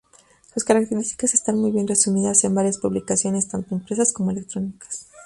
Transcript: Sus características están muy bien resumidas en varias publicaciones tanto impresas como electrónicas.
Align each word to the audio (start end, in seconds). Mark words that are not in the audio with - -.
Sus 0.51 0.63
características 0.63 1.35
están 1.35 1.59
muy 1.59 1.69
bien 1.69 1.87
resumidas 1.87 2.43
en 2.43 2.55
varias 2.55 2.79
publicaciones 2.79 3.47
tanto 3.47 3.75
impresas 3.75 4.11
como 4.11 4.31
electrónicas. 4.31 5.07